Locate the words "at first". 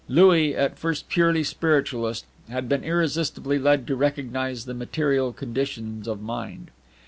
0.55-1.09